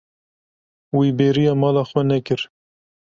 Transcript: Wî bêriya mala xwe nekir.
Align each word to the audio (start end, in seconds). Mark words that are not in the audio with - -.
Wî 0.97 1.09
bêriya 1.17 1.53
mala 1.61 1.83
xwe 1.89 2.01
nekir. 2.11 2.41